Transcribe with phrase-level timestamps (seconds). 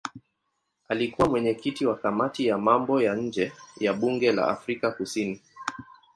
[0.89, 5.41] Alikuwa mwenyekiti wa kamati ya mambo ya nje ya bunge la Afrika Kusini.